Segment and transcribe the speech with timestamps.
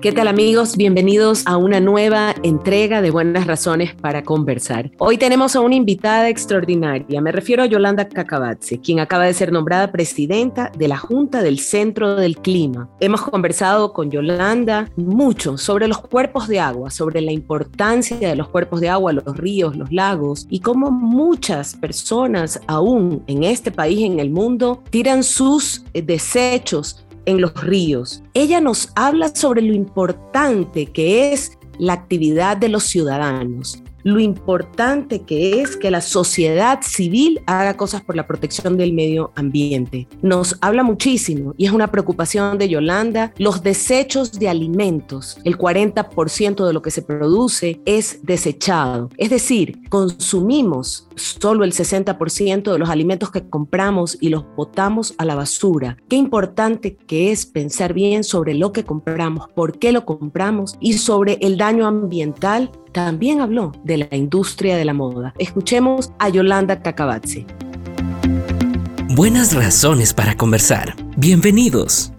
[0.00, 0.78] ¿Qué tal amigos?
[0.78, 4.90] Bienvenidos a una nueva entrega de Buenas Razones para Conversar.
[4.96, 7.20] Hoy tenemos a una invitada extraordinaria.
[7.20, 11.58] Me refiero a Yolanda Cacabatze, quien acaba de ser nombrada presidenta de la Junta del
[11.58, 12.88] Centro del Clima.
[12.98, 18.48] Hemos conversado con Yolanda mucho sobre los cuerpos de agua, sobre la importancia de los
[18.48, 24.00] cuerpos de agua, los ríos, los lagos y cómo muchas personas aún en este país,
[24.00, 28.22] en el mundo, tiran sus desechos en los ríos.
[28.34, 35.22] Ella nos habla sobre lo importante que es la actividad de los ciudadanos, lo importante
[35.22, 40.08] que es que la sociedad civil haga cosas por la protección del medio ambiente.
[40.22, 45.38] Nos habla muchísimo y es una preocupación de Yolanda los desechos de alimentos.
[45.44, 49.10] El 40% de lo que se produce es desechado.
[49.16, 55.24] Es decir, consumimos solo el 60% de los alimentos que compramos y los botamos a
[55.24, 55.96] la basura.
[56.08, 60.94] Qué importante que es pensar bien sobre lo que compramos, por qué lo compramos y
[60.94, 65.34] sobre el daño ambiental también habló de la industria de la moda.
[65.38, 67.46] Escuchemos a Yolanda Cacabatzi.
[69.14, 70.94] Buenas razones para conversar.
[71.16, 72.12] Bienvenidos.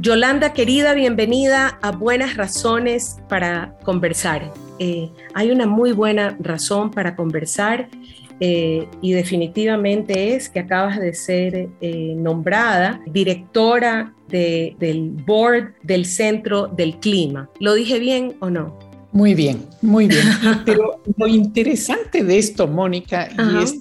[0.00, 4.52] Yolanda, querida, bienvenida a Buenas Razones para Conversar.
[4.80, 7.88] Eh, hay una muy buena razón para conversar
[8.40, 16.66] eh, y definitivamente es que acabas de ser eh, nombrada directora del board del Centro
[16.66, 17.48] del Clima.
[17.60, 18.91] ¿Lo dije bien o no?
[19.12, 20.26] Muy bien, muy bien.
[20.64, 23.28] Pero lo interesante de esto, Mónica,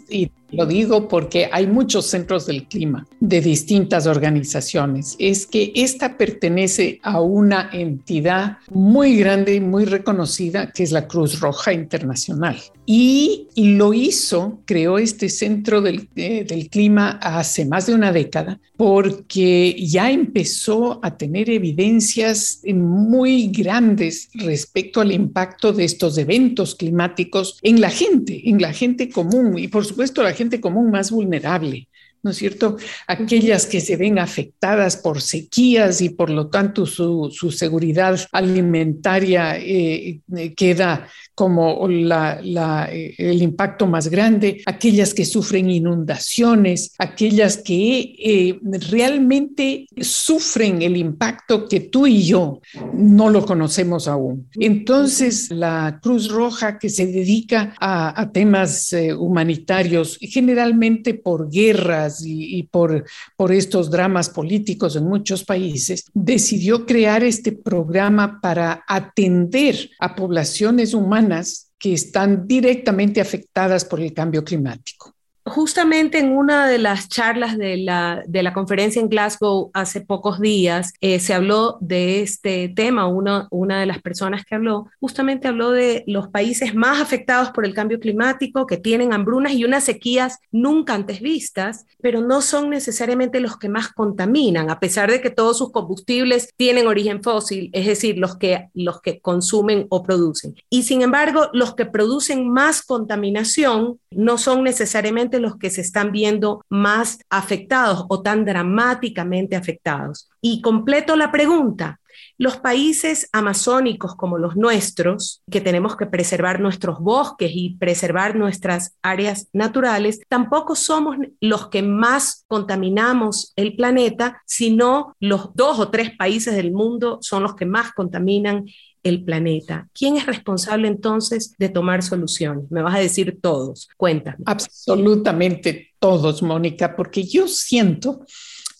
[0.09, 5.71] y, y, lo digo porque hay muchos centros del clima de distintas organizaciones, es que
[5.75, 11.73] esta pertenece a una entidad muy grande y muy reconocida que es la Cruz Roja
[11.73, 12.57] Internacional.
[12.85, 19.75] Y, lo hizo, creó este centro del, del clima hace más de una década porque
[19.79, 27.79] ya empezó a tener evidencias muy grandes respecto al impacto de estos eventos climáticos en
[27.79, 31.87] la gente, en la gente común y por supuesto la gente común más vulnerable.
[32.23, 32.77] ¿no es cierto?
[33.07, 40.21] Aquellas que se ven afectadas por sequías y por lo tanto su, seguridad alimentaria eh,
[40.35, 41.07] eh, queda
[41.41, 48.59] como el impacto más grande, aquellas que sufren inundaciones, aquellas que eh,
[48.91, 52.61] realmente sufren el impacto que tú y yo
[52.93, 54.49] no lo conocemos aún.
[54.53, 62.59] Entonces, la Cruz Roja que se dedica a, temas eh, humanitarios, generalmente por guerras y,
[62.59, 63.03] y por,
[63.35, 70.93] por estos dramas políticos en muchos países, decidió crear este programa para atender a poblaciones
[70.93, 71.30] humanas
[71.77, 75.15] que están directamente afectadas por el cambio climático
[75.45, 80.39] justamente en una de las charlas de la, de la conferencia en Glasgow hace pocos
[80.39, 83.07] días, eh, se habló de este tema.
[83.07, 87.65] Una, una de las personas que habló justamente habló de los países más afectados por
[87.65, 92.69] el cambio climático, que tienen hambrunas y unas sequías nunca antes vistas, pero no son
[92.69, 97.69] necesariamente los que más contaminan, a pesar de que todos sus combustibles tienen origen fósil,
[97.73, 100.55] es decir, los que, los que consumen o producen.
[100.69, 106.11] Y sin embargo, los que producen más contaminación no son necesariamente los que se están
[106.11, 110.29] viendo más afectados o tan dramáticamente afectados.
[110.41, 111.99] Y completo la pregunta,
[112.37, 118.97] los países amazónicos como los nuestros, que tenemos que preservar nuestros bosques y preservar nuestras
[119.01, 126.17] áreas naturales, tampoco somos los que más contaminamos el planeta, sino los dos o tres
[126.17, 128.65] países del mundo son los que más contaminan
[129.03, 129.89] el planeta.
[129.93, 132.69] ¿Quién es responsable entonces de tomar soluciones?
[132.69, 133.89] Me vas a decir todos.
[133.97, 134.37] Cuéntame.
[134.45, 138.25] Absolutamente todos, Mónica, porque yo siento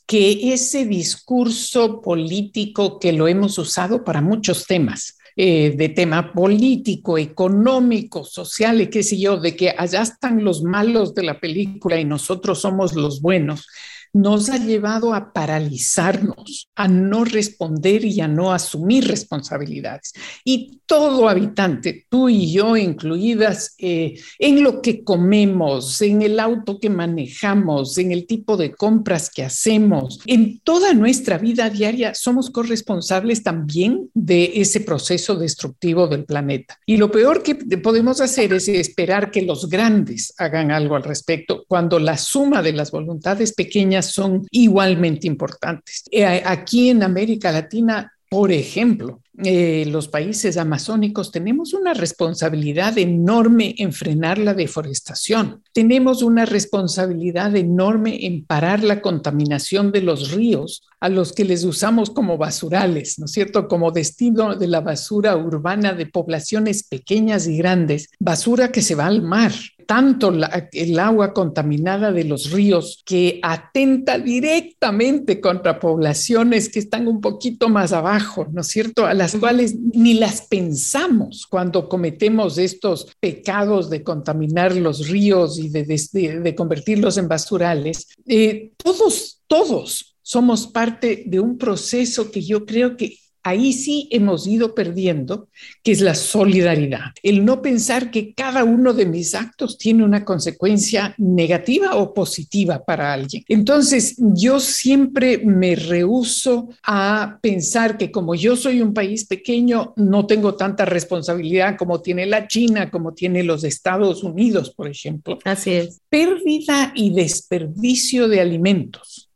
[0.06, 7.18] que ese discurso político que lo hemos usado para muchos temas, eh, de tema político,
[7.18, 11.98] económico, social y qué sé yo, de que allá están los malos de la película
[11.98, 13.68] y nosotros somos los buenos,
[14.14, 20.14] nos ha llevado a paralizarnos, a no responder y a no asumir responsabilidades.
[20.44, 26.80] Y todo habitante, tú y yo incluidas, eh, en lo que comemos, en el auto
[26.80, 32.50] que manejamos, en el tipo de compras que hacemos, en toda nuestra vida diaria, somos
[32.50, 36.78] corresponsables también de ese proceso destructivo del planeta.
[36.86, 41.64] Y lo peor que podemos hacer es esperar que los grandes hagan algo al respecto,
[41.68, 46.04] cuando la suma de las voluntades pequeñas son igualmente importantes.
[46.12, 53.76] Eh, aquí en América Latina por ejemplo, eh, los países amazónicos tenemos una responsabilidad enorme
[53.78, 55.62] en frenar la deforestación.
[55.74, 61.66] Tenemos una responsabilidad enorme en parar la contaminación de los ríos a los que les
[61.66, 63.68] usamos como basurales, ¿no es cierto?
[63.68, 69.08] Como destino de la basura urbana de poblaciones pequeñas y grandes, basura que se va
[69.08, 69.52] al mar,
[69.92, 70.32] tanto
[70.72, 77.68] el agua contaminada de los ríos que atenta directamente contra poblaciones que están un poquito
[77.68, 79.06] más abajo, ¿no es cierto?
[79.06, 85.68] A las cuales ni las pensamos cuando cometemos estos pecados de contaminar los ríos y
[85.68, 88.08] de, convertirlos en basurales.
[88.26, 94.48] Eh, todos, todos somos parte de un proceso que yo creo que ahí sí hemos
[94.48, 95.50] ido perdiendo,
[95.84, 97.12] que es la solidaridad.
[97.24, 102.84] El no pensar que cada uno de mis actos tiene una consecuencia negativa o positiva
[102.84, 103.44] para alguien.
[103.48, 110.26] Entonces, yo siempre me rehuso a pensar que como yo soy un país pequeño, no
[110.26, 115.40] tengo tanta responsabilidad como tiene la China, como tiene los Estados Unidos, por ejemplo.
[115.44, 116.02] Así es.
[116.10, 119.30] Pérdida y desperdicio de alimentos.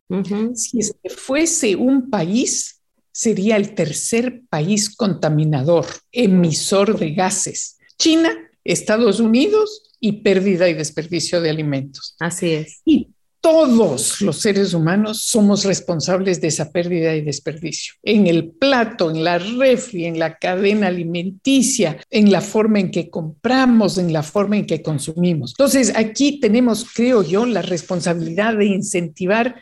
[0.54, 0.80] Si
[1.10, 2.75] fuese un país,
[3.16, 7.78] sería el tercer país contaminador, emisor de gases.
[7.98, 8.30] China,
[8.66, 12.18] Estados Unidos y pérdida y desperdicio de alimentos.
[12.20, 12.82] Así es.
[12.84, 13.08] Y
[13.40, 17.94] todos los seres humanos somos responsables de esa pérdida y desperdicio.
[18.04, 23.10] En el plato, en la refri, en la cadena alimenticia, en la forma en que
[23.10, 25.54] compramos, en la forma en que consumimos.
[25.58, 29.56] Entonces, aquí tenemos, creo yo, la responsabilidad de incentivar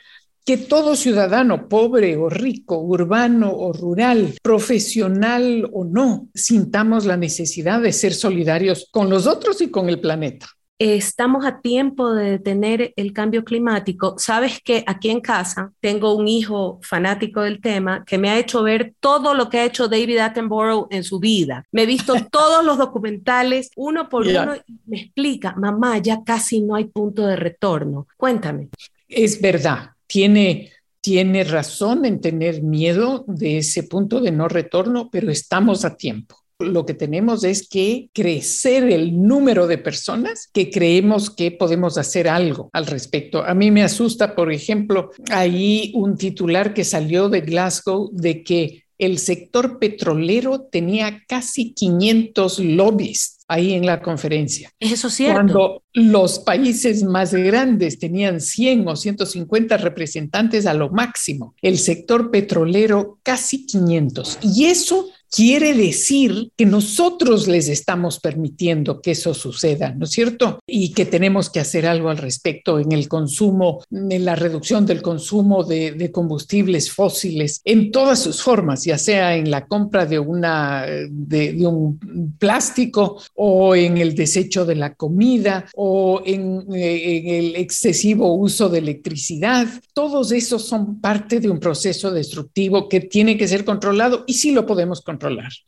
[0.45, 7.81] que todo ciudadano, pobre o rico, urbano o rural, profesional o no, sintamos la necesidad
[7.81, 10.47] de ser solidarios con los otros y con el planeta.
[10.79, 14.15] Estamos a tiempo de detener el cambio climático.
[14.17, 18.63] Sabes que aquí en casa tengo un hijo fanático del tema que me ha hecho
[18.63, 21.63] ver todo lo que ha hecho David Attenborough en su vida.
[21.71, 26.59] Me he visto todos los documentales uno por uno y me explica, mamá, ya casi
[26.59, 28.07] no hay punto de retorno.
[28.17, 28.69] Cuéntame.
[29.07, 30.71] Es verdad tiene,
[31.01, 36.43] tiene razón en tener miedo de ese punto de no retorno, pero estamos a tiempo
[36.59, 42.27] lo que tenemos es que crecer el número de personas que creemos que podemos hacer
[42.27, 43.43] algo al respecto.
[43.43, 48.83] A mí me asusta, por ejemplo, ahí un titular que salió de Glasgow de que
[48.97, 54.71] el sector petrolero tenía casi 500 lobbies ahí en la conferencia.
[54.79, 55.35] Eso es cierto.
[55.35, 62.31] Cuando los países más grandes tenían 100 o 150 representantes a lo máximo, el sector
[62.31, 64.39] petrolero casi 500.
[64.41, 70.59] Y eso quiere decir que nosotros les estamos permitiendo que eso suceda, ¿no es cierto?
[70.67, 75.01] Y que tenemos que hacer algo al respecto en el consumo, en la reducción del
[75.01, 80.85] consumo de, combustibles fósiles en todas sus formas, ya sea en la compra de, una,
[81.09, 88.35] de, un plástico o en el desecho de la comida o en, en el excesivo
[88.35, 89.67] uso de electricidad.
[89.93, 94.51] Todos esos son parte de un proceso destructivo que tiene que ser controlado y sí
[94.51, 95.22] lo podemos controlar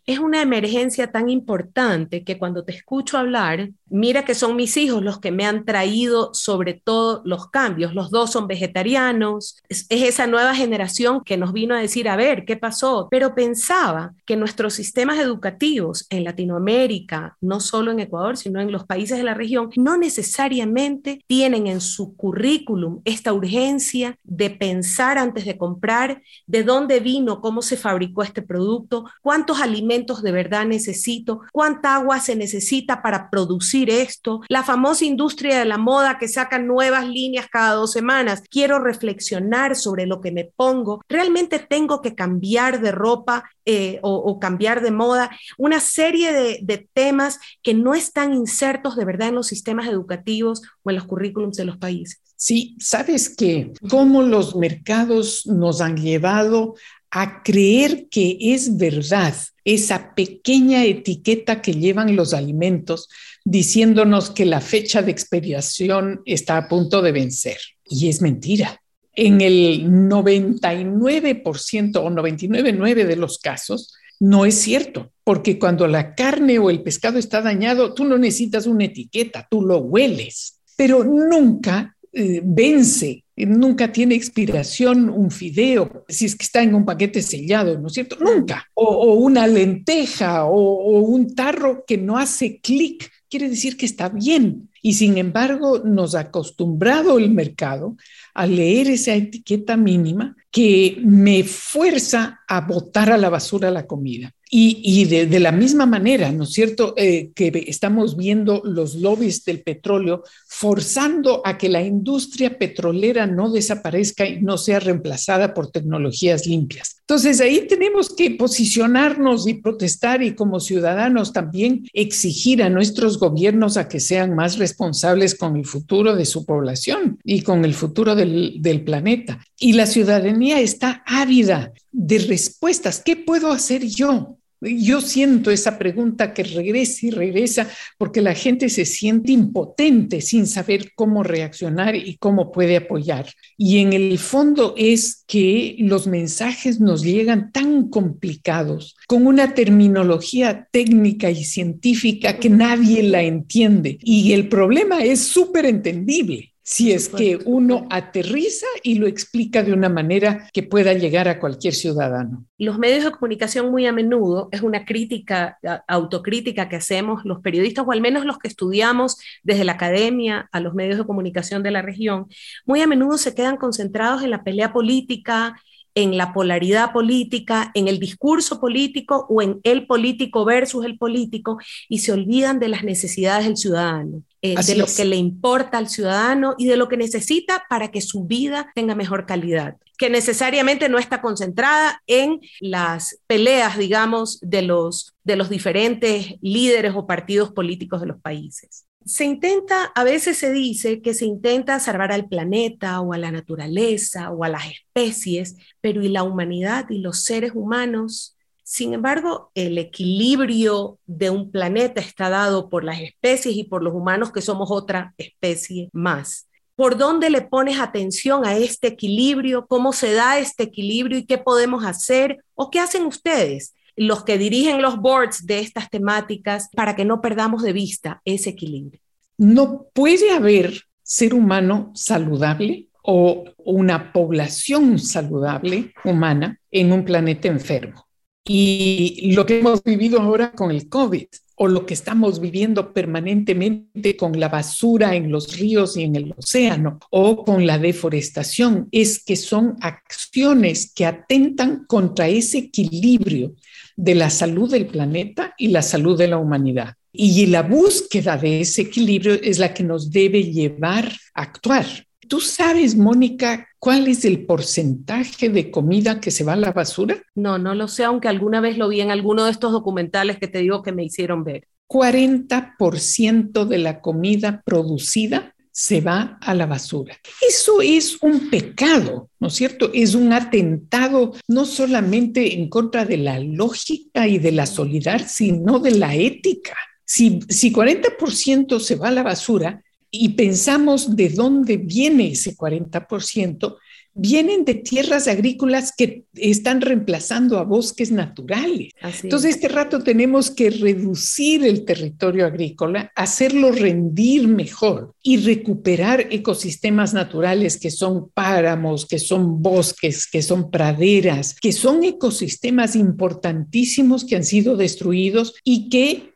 [0.05, 5.01] es una emergencia tan importante que cuando te escucho hablar, mira que son mis hijos
[5.01, 7.93] los que me han traído sobre todo los cambios.
[7.93, 9.61] Los dos son vegetarianos.
[9.69, 13.07] Es, esa nueva generación que nos vino a decir, a ver, ¿qué pasó?
[13.09, 18.85] Pero pensaba que nuestros sistemas educativos en Latinoamérica, no solo en Ecuador, sino en los
[18.85, 25.45] países de la región, no necesariamente tienen en su currículum esta urgencia de pensar antes
[25.45, 30.65] de comprar, de dónde vino, cómo se fabricó este producto, cuánto cuántos alimentos de verdad
[30.65, 36.27] necesito, cuánta agua se necesita para producir esto, la famosa industria de la moda que
[36.27, 38.43] saca nuevas líneas cada dos semanas.
[38.49, 41.03] Quiero reflexionar sobre lo que me pongo.
[41.09, 45.29] ¿Realmente tengo que cambiar de ropa eh, o, cambiar de moda?
[45.57, 50.61] Una serie de, de temas que no están insertos de verdad en los sistemas educativos
[50.83, 52.21] o en los currículums de los países.
[52.37, 56.75] Sí, sabes que cómo los mercados nos han llevado
[57.09, 63.07] a creer que es verdad esa pequeña etiqueta que llevan los alimentos
[63.45, 67.57] diciéndonos que la fecha de expiración está a punto de vencer.
[67.85, 68.81] Y es mentira.
[69.13, 76.59] En el 99% o 99,9% de los casos, no es cierto, porque cuando la carne
[76.59, 81.95] o el pescado está dañado, tú no necesitas una etiqueta, tú lo hueles, pero nunca
[82.11, 87.77] eh, vence nunca tiene expiración un fideo, si es que está en un paquete sellado,
[87.77, 88.17] ¿no es cierto?
[88.19, 88.65] Nunca.
[88.73, 94.69] O, una lenteja o, un tarro que no hace clic, quiere decir que está bien.
[94.81, 97.97] Y sin embargo, nos ha acostumbrado el mercado
[98.33, 104.31] a leer esa etiqueta mínima que me fuerza a botar a la basura la comida.
[104.49, 109.61] Y, de, la misma manera, ¿no es cierto?, eh, que estamos viendo los lobbies del
[109.61, 116.45] petróleo forzando a que la industria petrolera no desaparezca y no sea reemplazada por tecnologías
[116.47, 117.01] limpias.
[117.07, 123.77] Entonces ahí tenemos que posicionarnos y protestar y como ciudadanos también exigir a nuestros gobiernos
[123.77, 128.15] a que sean más responsables con el futuro de su población y con el futuro
[128.15, 129.39] del, del planeta.
[129.59, 133.03] Y la ciudadanía está ávida de respuestas.
[133.05, 134.39] ¿Qué puedo hacer yo?
[134.65, 140.47] Yo siento esa pregunta que regresa y regresa porque la gente se siente impotente sin
[140.47, 143.31] saber cómo reaccionar y cómo puede apoyar.
[143.57, 150.67] Y en el fondo es que los mensajes nos llegan tan complicados, con una terminología
[150.71, 153.97] técnica y científica que nadie la entiende.
[154.01, 159.71] Y el problema es súper entendible si es que uno aterriza y lo explica de
[159.71, 162.43] una manera que pueda llegar a cualquier ciudadano.
[162.57, 167.85] Los medios de comunicación muy a menudo es una crítica, autocrítica que hacemos los periodistas
[167.87, 171.69] o al menos los que estudiamos desde la academia a los medios de comunicación de
[171.69, 172.25] la región,
[172.65, 175.61] muy a menudo se quedan concentrados en la pelea política,
[175.93, 181.57] en la polaridad política, en el discurso político o en el político versus el político
[181.87, 184.23] y se olvidan de las necesidades del ciudadano.
[184.53, 188.01] Eh, de lo que le importa al ciudadano y de lo que necesita para que
[188.01, 194.61] su vida tenga mejor calidad, que necesariamente no está concentrada en las peleas, digamos, de
[194.61, 198.85] los, de los diferentes líderes o partidos políticos de los países.
[199.03, 203.31] Se intenta, a veces se dice que se intenta salvar al planeta o a la
[203.31, 208.34] naturaleza o a las especies, pero ¿y la humanidad y los seres humanos?
[208.67, 213.93] Sin embargo, el equilibrio de un planeta está dado por las especies y por los
[213.93, 216.47] humanos que somos otra especie más.
[216.75, 219.67] ¿Por dónde le pones atención a este equilibrio?
[219.67, 222.43] ¿Cómo se da este equilibrio y qué podemos hacer?
[222.55, 227.21] ¿O qué hacen ustedes, los que dirigen los boards de estas temáticas, para que no
[227.21, 228.99] perdamos de vista ese equilibrio?
[229.37, 238.05] No puede haber ser humano saludable o una población saludable humana en un planeta enfermo.
[238.47, 241.25] Y lo que hemos vivido ahora con el COVID
[241.55, 246.33] o lo que estamos viviendo permanentemente con la basura en los ríos y en el
[246.37, 253.55] océano o con la deforestación es que son acciones que atentan contra ese equilibrio
[253.95, 256.95] de la salud del planeta y la salud de la humanidad.
[257.13, 261.85] Y la búsqueda de ese equilibrio es la que nos debe llevar a actuar.
[262.27, 267.21] ¿Tú sabes, Mónica, cuál es el porcentaje de comida que se va a la basura?
[267.35, 270.47] No, no lo sé, aunque alguna vez lo vi en alguno de estos documentales que
[270.47, 271.67] te digo que me hicieron ver.
[271.87, 277.17] 40% de la comida producida se va a la basura.
[277.47, 279.91] Eso es un pecado, ¿no es cierto?
[279.93, 285.79] Es un atentado no solamente en contra de la lógica y de la solidaridad, sino
[285.79, 286.75] de la ética.
[287.03, 289.83] Si, si 40% se va a la basura,
[290.21, 293.77] y pensamos de dónde viene ese 40%,
[294.15, 298.93] vienen de tierras agrícolas que están reemplazando a bosques naturales.
[299.21, 307.13] Entonces, este rato tenemos que reducir el territorio agrícola, hacerlo rendir mejor y recuperar ecosistemas
[307.13, 314.37] naturales que son páramos, que son bosques, que son praderas, que son ecosistemas importantísimos que
[314.37, 316.34] han sido destruidos y que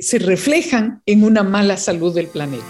[0.00, 2.64] se reflejan en una mala salud del planeta.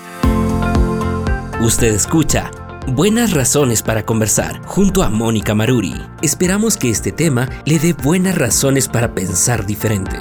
[1.60, 2.50] Usted escucha
[2.88, 5.94] Buenas razones para conversar junto a Mónica Maruri.
[6.22, 10.16] Esperamos que este tema le dé buenas razones para pensar diferente.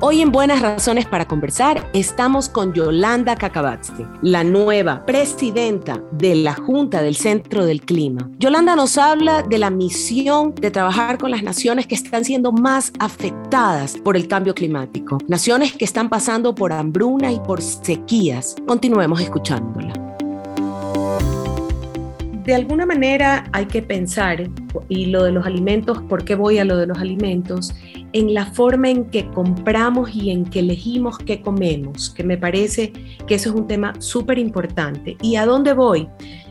[0.00, 6.52] Hoy en Buenas Razones para Conversar estamos con Yolanda Cacabatzte, la nueva presidenta de la
[6.52, 8.28] Junta del Centro del Clima.
[8.38, 12.92] Yolanda nos habla de la misión de trabajar con las naciones que están siendo más
[12.98, 18.54] afectadas por el cambio climático, naciones que están pasando por hambruna y por sequías.
[18.66, 20.05] Continuemos escuchándola
[22.46, 24.48] de alguna manera hay que pensar,
[24.88, 27.74] y lo de los alimentos, ¿por qué voy a lo de los alimentos?
[28.12, 32.92] En la forma en que compramos y en que elegimos qué comemos, que me parece
[33.26, 35.16] que eso es un tema súper importante.
[35.20, 36.08] ¿Y a dónde voy?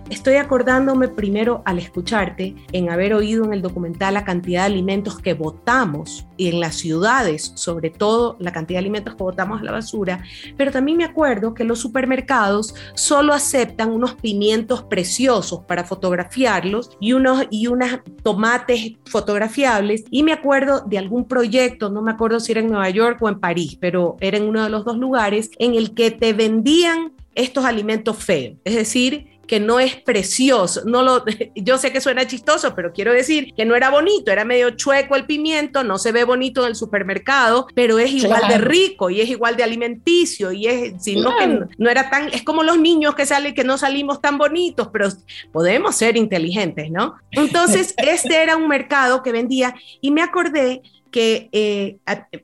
[0.09, 5.17] Estoy acordándome primero al escucharte en haber oído en el documental la cantidad de alimentos
[5.17, 9.63] que votamos y en las ciudades, sobre todo la cantidad de alimentos que votamos a
[9.63, 10.23] la basura,
[10.57, 17.13] pero también me acuerdo que los supermercados solo aceptan unos pimientos preciosos para fotografiarlos y
[17.13, 22.51] unos y unas tomates fotografiables y me acuerdo de algún proyecto, no me acuerdo si
[22.51, 25.49] era en Nueva York o en París, pero era en uno de los dos lugares
[25.57, 30.83] en el que te vendían estos alimentos feos, es decir, que no es precioso.
[30.85, 31.23] No lo,
[31.55, 35.15] yo sé que suena chistoso, pero quiero decir que no era bonito, era medio chueco
[35.15, 39.21] el pimiento, no se ve bonito en el supermercado, pero es igual de rico y
[39.21, 41.47] es igual de alimenticio y es, sino que
[41.77, 45.09] no, era tan, es como los niños que salen, que no salimos tan bonitos, pero
[45.51, 47.15] podemos ser inteligentes, ¿no?
[47.31, 50.81] Entonces, este era un mercado que vendía y me acordé
[51.15, 51.97] que eh,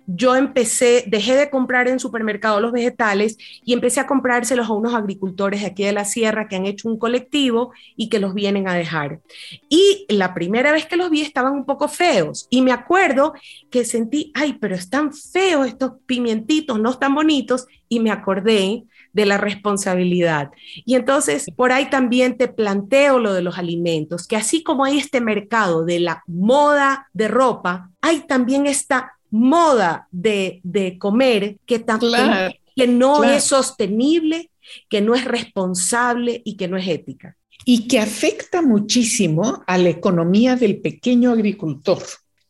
[0.08, 4.94] yo empecé, dejé de comprar en supermercado los vegetales y empecé a comprárselos a unos
[4.94, 8.70] agricultores de aquí de la sierra que han hecho un colectivo y que los vienen
[8.70, 9.20] a dejar.
[9.68, 13.34] Y la primera vez que los vi estaban un poco feos y me acuerdo
[13.70, 19.26] que sentí, ay, pero están feos estos pimientitos, no están bonitos y me acordé de
[19.26, 20.52] la responsabilidad.
[20.86, 24.98] Y entonces por ahí también te planteo lo de los alimentos, que así como hay
[24.98, 30.62] este mercado de la moda de ropa, hay también esta moda de,
[31.00, 34.52] comer que, también, que no es sostenible,
[34.90, 37.38] que no es responsable y que no es ética.
[37.64, 42.02] Y que afecta muchísimo a la economía del pequeño agricultor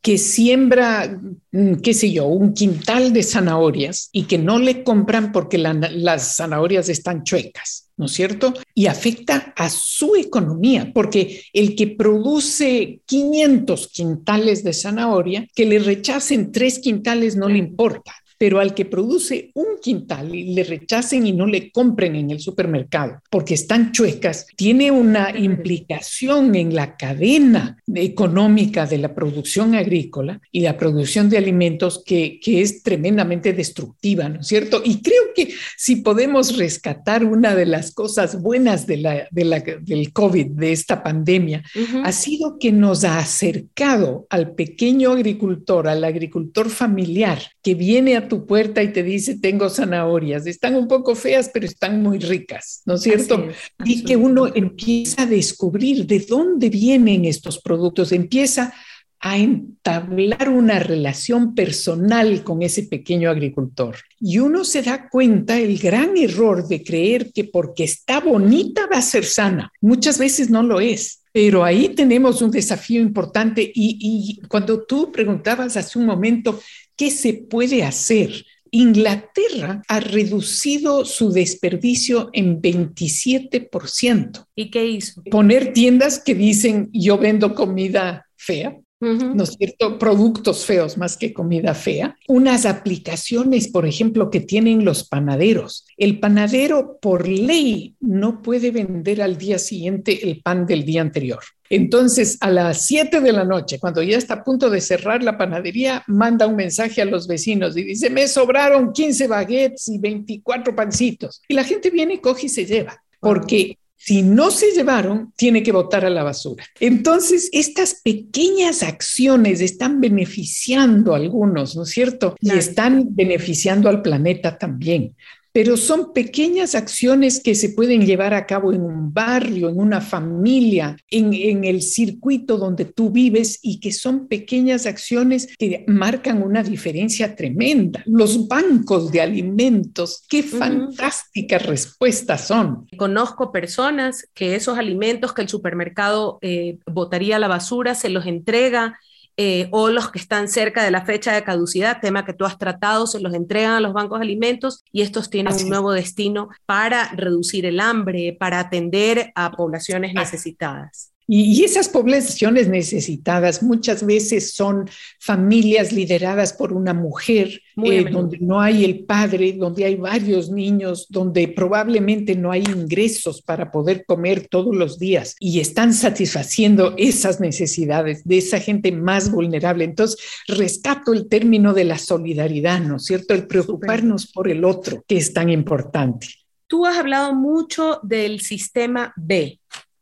[0.01, 1.19] que siembra,
[1.51, 6.37] mm, qué sé yo, un quintal de zanahorias y que no le compran porque las
[6.37, 8.53] zanahorias están chuecas, ¿no es cierto?
[8.73, 15.79] Y afecta a su economía, porque el que produce 500 quintales de zanahoria, que le
[15.79, 21.27] rechacen tres quintales no le importa pero al que produce un quintal y le rechacen
[21.27, 26.97] y no le compren en el supermercado porque están chuecas, tiene una implicación en la
[26.97, 33.53] cadena económica de la producción agrícola y la producción de alimentos que, que es tremendamente
[33.53, 34.81] destructiva, ¿no es cierto?
[34.83, 39.59] Y creo que si podemos rescatar una de las cosas buenas de la, de la,
[39.59, 41.63] del COVID, de esta pandemia,
[42.03, 48.30] ha sido que nos ha acercado al pequeño agricultor, al agricultor familiar que viene a
[48.31, 50.47] tu puerta y te dice, tengo zanahorias.
[50.47, 53.45] Están un poco feas, pero están muy ricas, ¿no es cierto?
[53.83, 58.73] y que uno empieza a descubrir de dónde vienen estos productos, empieza
[59.19, 63.97] a entablar una relación personal con ese pequeño agricultor.
[64.21, 68.99] Y uno se da cuenta el gran error de creer que porque está bonita va
[68.99, 69.73] a ser sana.
[69.81, 71.17] Muchas veces no lo es.
[71.33, 76.59] Pero ahí tenemos un desafío importante y, y cuando tú preguntabas hace un momento
[76.95, 78.45] ¿Qué se puede hacer?
[78.71, 84.47] Inglaterra ha reducido su desperdicio en 27%.
[84.55, 85.21] ¿Y qué hizo?
[85.23, 88.79] Poner tiendas que dicen yo vendo comida fea.
[89.01, 89.97] ¿No es cierto?
[89.97, 92.15] Productos feos más que comida fea.
[92.27, 95.85] Unas aplicaciones, por ejemplo, que tienen los panaderos.
[95.97, 101.39] El panadero, por ley, no puede vender al día siguiente el pan del día anterior.
[101.69, 105.37] Entonces, a las 7 de la noche, cuando ya está a punto de cerrar la
[105.37, 110.75] panadería, manda un mensaje a los vecinos y dice, me sobraron 15 baguettes y 24
[110.75, 111.41] pancitos.
[111.47, 115.71] Y la gente viene, coge y se lleva, porque si no se llevaron, tiene que
[115.71, 116.65] botar a la basura.
[116.79, 122.35] Entonces, estas pequeñas acciones están beneficiando a algunos, ¿no es cierto?
[122.39, 125.15] Y están beneficiando al planeta también
[125.51, 130.01] pero son pequeñas acciones que se pueden llevar a cabo en un barrio, en una
[130.01, 136.63] familia, en, el circuito donde tú vives y que son pequeñas acciones que marcan una
[136.63, 138.03] diferencia tremenda.
[138.05, 142.87] Los bancos de alimentos, qué fantásticas respuestas son.
[142.97, 148.25] Conozco personas que esos alimentos que el supermercado eh, botaría a la basura se los
[148.25, 148.99] entrega
[149.37, 152.57] eh, o los que están cerca de la fecha de caducidad, tema que tú has
[152.57, 156.49] tratado, se los entregan a los bancos de alimentos y estos tienen un nuevo destino
[156.65, 161.10] para reducir el hambre, para atender a poblaciones necesitadas.
[161.33, 168.59] Y, esas poblaciones necesitadas muchas veces son familias lideradas por una mujer, eh, donde no
[168.59, 174.49] hay el padre, donde hay varios niños, donde probablemente no hay ingresos para poder comer
[174.49, 179.85] todos los días y están satisfaciendo esas necesidades de esa gente más vulnerable.
[179.85, 183.33] Entonces, rescato el término de la solidaridad, ¿no es cierto?
[183.33, 186.27] El preocuparnos por el otro, que es tan importante.
[186.67, 189.60] Tú has hablado mucho del sistema B,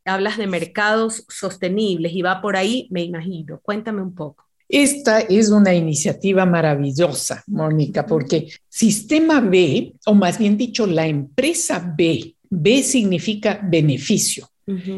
[0.10, 3.60] hablas de mercados sostenibles y va por ahí, me imagino.
[3.62, 4.46] Cuéntame un poco.
[4.68, 11.94] Esta es una iniciativa maravillosa, Mónica, porque Sistema B, o más bien dicho, la empresa
[11.98, 14.48] B, B significa beneficio.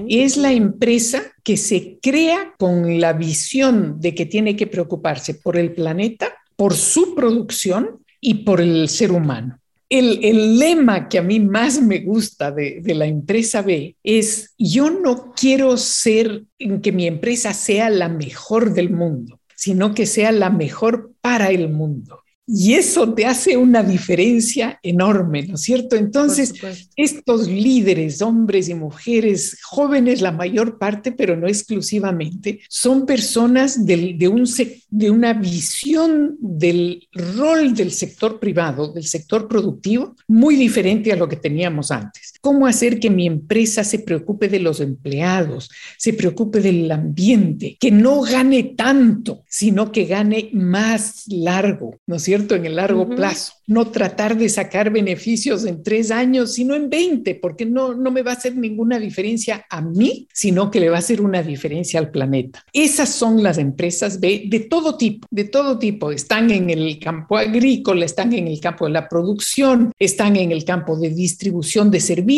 [0.10, 5.56] Es la empresa que se crea con la visión de que tiene que preocuparse por
[5.56, 9.61] el planeta, por su producción y por el ser humano.
[9.91, 15.34] El, lema que a mí más me gusta de, la empresa B es, yo no
[15.36, 16.45] quiero ser,
[16.82, 21.69] que mi empresa sea la mejor del mundo, sino que sea la mejor para el
[21.69, 22.23] mundo.
[22.47, 25.95] Y eso te hace una diferencia enorme, ¿no es cierto?
[25.95, 26.54] Entonces,
[26.95, 34.27] estos líderes, hombres y mujeres, jóvenes la mayor parte, pero no exclusivamente, son personas de,
[34.27, 34.43] un,
[34.89, 41.30] de una visión del rol del sector privado, del sector productivo, muy diferente a lo
[41.30, 42.31] que teníamos antes.
[42.41, 47.91] ¿Cómo hacer que mi empresa se preocupe de los empleados, se preocupe del ambiente, que
[47.91, 52.56] no gane tanto, sino que gane más largo, ¿no es cierto?
[52.56, 53.54] En el largo plazo.
[53.67, 58.23] No tratar de sacar beneficios en tres años, sino en 20, porque no, no me
[58.23, 61.99] va a hacer ninguna diferencia a mí, sino que le va a hacer una diferencia
[61.99, 62.65] al planeta.
[62.73, 66.12] Esas son las empresas B de todo tipo, de todo tipo.
[66.12, 70.65] Están en el campo agrícola, están en el campo de la producción, están en el
[70.65, 72.31] campo de distribución de servicios,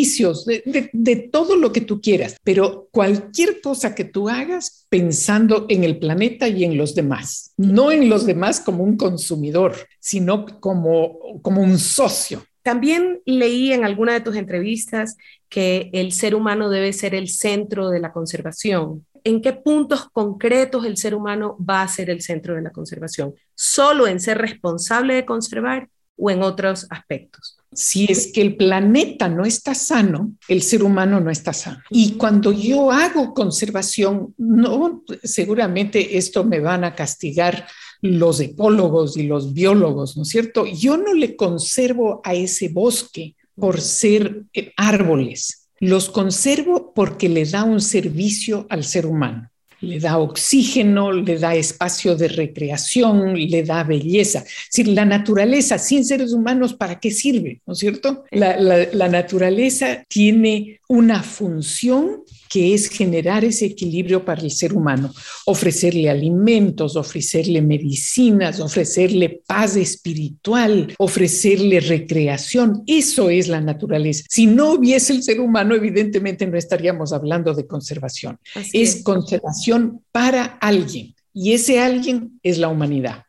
[0.45, 2.37] de, de, todo lo que tú quieras.
[2.43, 7.91] Pero cualquier cosa que tú hagas pensando en el planeta y en los demás, no
[7.91, 12.43] en los demás como un consumidor, sino como, como un socio.
[12.63, 15.17] También leí en alguna de tus entrevistas
[15.49, 19.05] que el ser humano debe ser el centro de la conservación.
[19.25, 23.33] ¿En qué puntos concretos el ser humano va a ser el centro de la conservación?
[23.53, 27.57] ¿Solo en ser responsable de conservar o en otros aspectos?
[27.75, 31.79] Si es que el planeta no está sano, el ser humano no está sano.
[31.89, 37.67] Y cuando yo hago conservación, no, seguramente esto me van a castigar
[38.01, 40.65] los ecólogos y los biólogos, ¿no es cierto?
[40.65, 47.45] Yo no le conservo a ese bosque por ser eh, árboles, los conservo porque le
[47.45, 49.52] da un servicio al ser humano
[49.83, 54.43] le da oxígeno, le da espacio de recreación, le da belleza.
[54.69, 57.61] Si la naturaleza sin seres humanos, ¿para qué sirve?
[57.67, 58.23] ¿No es cierto?
[58.31, 65.11] La, la naturaleza tiene una función que es generar ese equilibrio para el ser humano,
[65.47, 72.83] ofrecerle alimentos, ofrecerle medicinas, ofrecerle paz espiritual, ofrecerle recreación.
[72.85, 74.25] Eso es la naturaleza.
[74.29, 78.37] Si no hubiese el ser humano, evidentemente no estaríamos hablando de conservación.
[78.71, 83.23] Es, conservación para alguien y ese alguien es la humanidad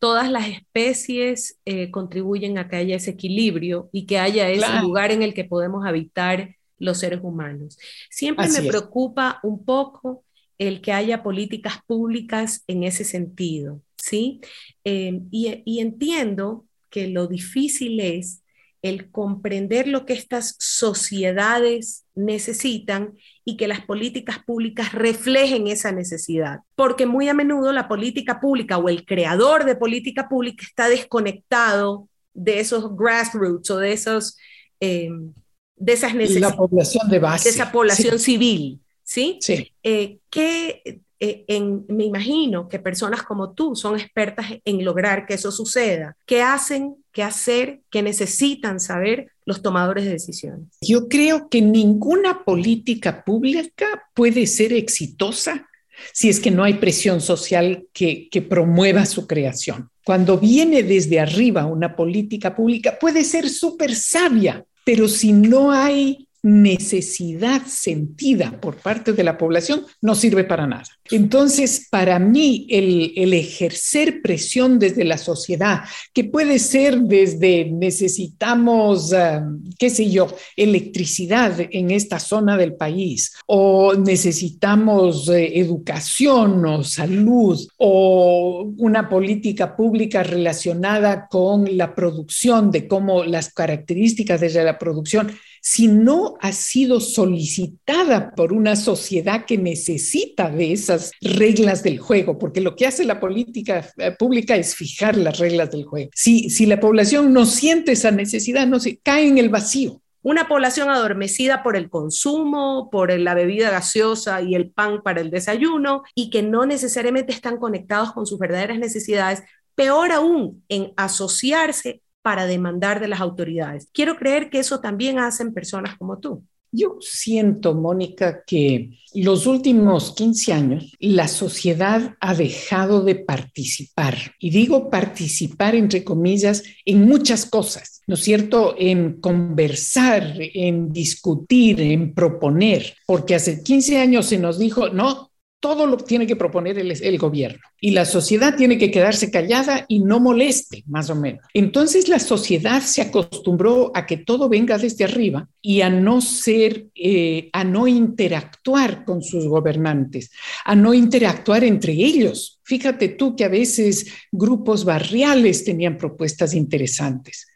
[0.00, 5.12] todas las especies eh, contribuyen a que haya ese equilibrio y que haya ese lugar
[5.12, 7.78] en el que podemos habitar los seres humanos.
[8.10, 10.24] Siempre me preocupa un poco
[10.58, 14.40] el que haya políticas públicas en ese sentido, ¿sí?
[14.82, 18.42] Em, y, y entiendo que lo difícil es
[18.82, 23.14] el comprender lo que estas sociedades necesitan
[23.44, 26.60] y que las políticas públicas reflejen esa necesidad.
[26.74, 32.08] Porque muy a menudo la política pública o el creador de política pública está desconectado
[32.32, 34.36] de esos grassroots o de esos
[34.80, 35.34] em,
[35.80, 36.52] de esas necesidades.
[36.52, 37.48] La población de base.
[37.48, 39.38] De esa población civil, ¿sí?
[39.40, 39.72] Sí.
[39.82, 45.34] Eh, que eh, en, me imagino que personas como tú son expertas en lograr que
[45.34, 46.16] eso suceda.
[46.26, 50.68] ¿Qué hacen, qué hacer, qué necesitan saber los tomadores de decisiones?
[50.82, 55.66] Yo creo que ninguna política pública puede ser exitosa
[56.14, 59.90] si es que no hay presión social que, que promueva su creación.
[60.04, 66.26] Cuando viene desde arriba una política pública, puede ser súper sabia, pero si no hay
[66.42, 70.84] necesidad sentida por parte de la población, no sirve para nada.
[71.10, 75.80] Entonces, para mí, el, ejercer presión desde la sociedad,
[76.12, 83.34] que puede ser desde necesitamos, um, qué sé yo, electricidad en esta zona del país,
[83.46, 92.86] o necesitamos eh, educación o salud, o una política pública relacionada con la producción, de
[92.88, 99.58] cómo las características de la producción, si no ha sido solicitada por una sociedad que
[99.58, 104.74] necesita de esas reglas del juego, porque lo que hace la política eh, pública es
[104.74, 106.10] fijar las reglas del juego.
[106.14, 110.00] Si, si la población no siente esa necesidad, no se cae en el vacío.
[110.22, 115.30] Una población adormecida por el consumo, por la bebida gaseosa y el pan para el
[115.30, 119.42] desayuno y que no necesariamente están conectados con sus verdaderas necesidades,
[119.74, 123.88] peor aún en asociarse para demandar de las autoridades.
[123.92, 126.44] Quiero creer que eso también hacen personas como tú.
[126.72, 134.16] Yo siento, Mónica, que los últimos 15 años la sociedad ha dejado de participar.
[134.38, 138.76] Y digo participar entre comillas en muchas cosas, ¿no es cierto?
[138.78, 142.94] En conversar, en discutir, en proponer.
[143.04, 145.29] Porque hace 15 años se nos dijo, no,
[145.60, 150.00] todo lo tiene que proponer el, gobierno y la sociedad tiene que quedarse callada y
[150.00, 151.44] no moleste, más o menos.
[151.52, 156.86] Entonces la sociedad se acostumbró a que todo venga desde arriba y a no ser,
[156.94, 160.30] eh, a no interactuar con sus gobernantes,
[160.64, 162.58] a no interactuar entre ellos.
[162.64, 167.49] Fíjate tú que a veces grupos barriales tenían propuestas interesantes.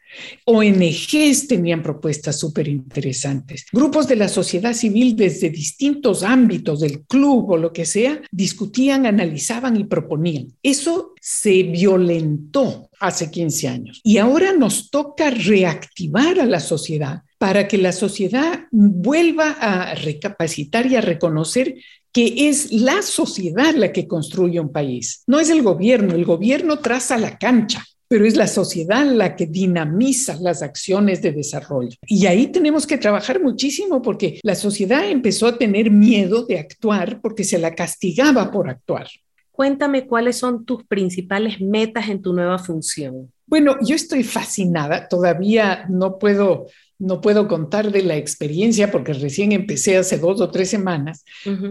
[0.45, 3.65] ONGs tenían propuestas súper interesantes.
[3.71, 9.05] Grupos de la sociedad civil desde distintos ámbitos, del club o lo que sea, discutían,
[9.05, 10.47] analizaban y proponían.
[10.61, 14.01] Eso se violentó hace 15 años.
[14.03, 20.87] Y ahora nos toca reactivar a la sociedad para que la sociedad vuelva a recapacitar
[20.87, 21.75] y a reconocer
[22.15, 25.23] que es la sociedad la que construye un país.
[25.27, 29.45] No es el gobierno, el gobierno traza la cancha, pero es la sociedad la que
[29.45, 31.97] dinamiza las acciones de desarrollo.
[32.07, 37.21] Y ahí tenemos que trabajar muchísimo porque la sociedad empezó a tener miedo de actuar
[37.21, 39.07] porque se la castigaba por actuar.
[39.51, 43.31] Cuéntame cuáles son tus principales metas en tu nueva función.
[43.47, 46.65] Bueno, yo estoy fascinada, todavía no puedo
[46.99, 51.25] no puedo contar de la experiencia porque recién empecé hace dos o tres semanas,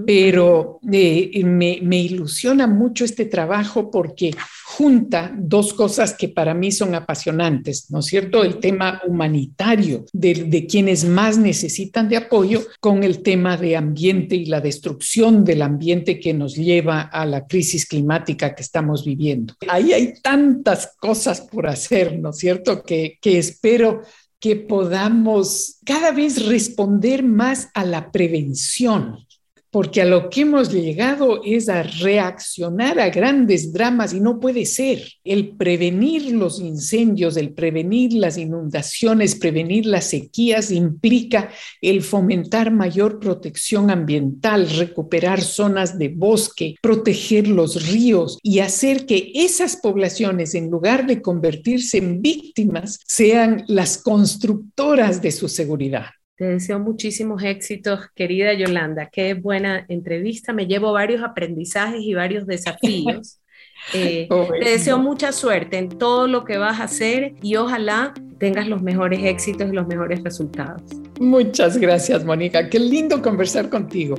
[0.06, 4.32] pero eh, me, me, ilusiona mucho este trabajo porque
[4.64, 8.44] junta dos cosas que para mí son apasionantes, ¿no es cierto?
[8.44, 14.36] El tema humanitario de, de quienes más necesitan de apoyo con el tema de ambiente
[14.36, 19.54] y la destrucción del ambiente que nos lleva a la crisis climática que estamos viviendo.
[19.68, 22.82] Ahí hay tantas cosas por hacer, ¿no es cierto?
[22.82, 24.02] Que, que espero
[24.44, 29.26] que podamos cada vez responder más a la prevención,
[29.74, 34.66] porque a lo que hemos llegado es a reaccionar a grandes dramas y no puede
[34.66, 35.02] ser.
[35.24, 43.18] El prevenir los incendios, el prevenir las inundaciones, prevenir las sequías implica el fomentar mayor
[43.18, 50.70] protección ambiental, recuperar zonas de bosque, proteger los ríos y hacer que esas poblaciones, en
[50.70, 56.13] lugar de convertirse en víctimas, sean las constructoras de su seguridad.
[56.36, 59.08] Te deseo muchísimos éxitos, querida Yolanda.
[59.10, 60.52] Qué buena entrevista.
[60.52, 63.40] Me llevo varios aprendizajes y varios desafíos.
[63.92, 64.28] Eh,
[64.62, 68.80] te deseo mucha suerte en todo lo que vas a hacer y ojalá tengas los
[68.80, 70.80] mejores éxitos y los mejores resultados.
[71.20, 72.70] Muchas gracias, Mónica.
[72.70, 74.16] Qué lindo conversar contigo.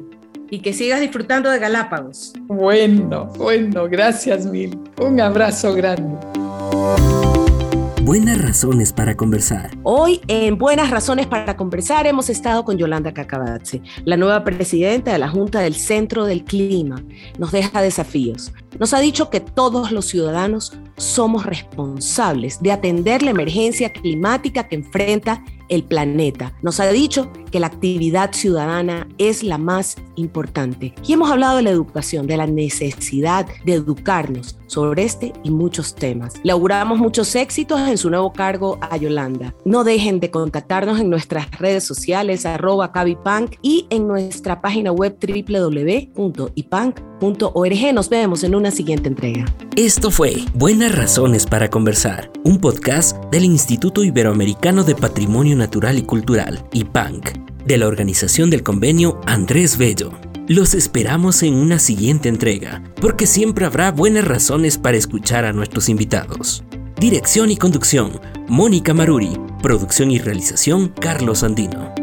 [0.52, 2.34] Y que sigas disfrutando de Galápagos.
[2.42, 4.78] Bueno, bueno, gracias mil.
[5.02, 6.16] Un abrazo grande.
[8.06, 9.72] Buenas razones para conversar.
[9.82, 15.18] Hoy en Buenas razones para conversar hemos estado con Yolanda Cacabatze, la nueva presidenta de
[15.18, 17.04] la Junta del Centro del Clima.
[17.40, 18.54] Nos deja desafíos.
[18.78, 24.76] Nos ha dicho que todos los ciudadanos somos responsables de atender la emergencia climática que
[24.76, 26.54] enfrenta el planeta.
[26.62, 30.94] Nos ha dicho que la actividad ciudadana es la más importante.
[31.08, 35.96] Y hemos hablado de la educación, de la necesidad de educarnos sobre este y muchos
[35.96, 36.34] temas.
[36.44, 39.56] Le muchos éxitos en su nuevo cargo a Yolanda.
[39.64, 45.16] No dejen de contactarnos en nuestras redes sociales arroba cabipunk y en nuestra página web
[45.18, 46.14] www.ipunk.org.
[47.94, 49.46] Nos vemos en una siguiente entrega.
[49.78, 56.04] Esto fue Buenas Razones para Conversar, un podcast del Instituto Iberoamericano de Patrimonio Natural y
[56.04, 60.12] Cultural, IPANC, de la organización del convenio Andrés Bello.
[60.48, 65.90] Los esperamos en una siguiente entrega, porque siempre habrá buenas razones para escuchar a nuestros
[65.90, 66.64] invitados.
[67.00, 69.38] Dirección y conducción, Mónica Maruri.
[69.62, 71.94] Producción y realización, Carlos Andino.